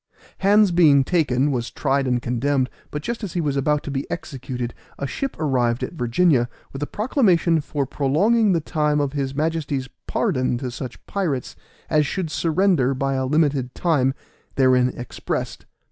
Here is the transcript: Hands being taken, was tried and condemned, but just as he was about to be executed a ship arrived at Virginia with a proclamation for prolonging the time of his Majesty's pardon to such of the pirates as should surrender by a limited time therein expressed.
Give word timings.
Hands 0.39 0.71
being 0.71 1.03
taken, 1.03 1.51
was 1.51 1.69
tried 1.69 2.07
and 2.07 2.19
condemned, 2.19 2.71
but 2.89 3.03
just 3.03 3.23
as 3.23 3.33
he 3.33 3.39
was 3.39 3.55
about 3.55 3.83
to 3.83 3.91
be 3.91 4.09
executed 4.09 4.73
a 4.97 5.05
ship 5.05 5.35
arrived 5.39 5.83
at 5.83 5.93
Virginia 5.93 6.49
with 6.73 6.81
a 6.81 6.87
proclamation 6.87 7.61
for 7.61 7.85
prolonging 7.85 8.51
the 8.51 8.61
time 8.61 8.99
of 8.99 9.13
his 9.13 9.35
Majesty's 9.35 9.89
pardon 10.07 10.57
to 10.57 10.71
such 10.71 10.95
of 10.95 11.01
the 11.05 11.11
pirates 11.11 11.55
as 11.87 12.07
should 12.07 12.31
surrender 12.31 12.95
by 12.95 13.13
a 13.13 13.27
limited 13.27 13.75
time 13.75 14.15
therein 14.55 14.91
expressed. 14.95 15.67